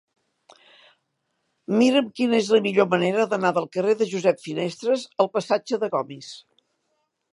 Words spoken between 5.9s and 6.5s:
Gomis.